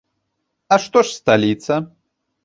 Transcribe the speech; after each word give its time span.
А 0.75 0.79
што 0.85 1.03
ж 1.09 1.13
сталіца? 1.17 1.73